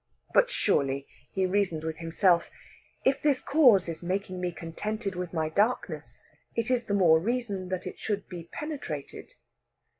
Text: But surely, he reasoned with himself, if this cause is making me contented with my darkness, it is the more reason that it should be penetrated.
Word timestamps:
But 0.33 0.49
surely, 0.49 1.05
he 1.31 1.45
reasoned 1.45 1.83
with 1.83 1.99
himself, 1.99 2.49
if 3.05 3.21
this 3.21 3.39
cause 3.39 3.87
is 3.87 4.01
making 4.01 4.41
me 4.41 4.51
contented 4.51 5.13
with 5.13 5.31
my 5.31 5.47
darkness, 5.47 6.21
it 6.55 6.71
is 6.71 6.85
the 6.85 6.95
more 6.95 7.19
reason 7.19 7.69
that 7.69 7.85
it 7.85 7.99
should 7.99 8.27
be 8.27 8.45
penetrated. 8.51 9.35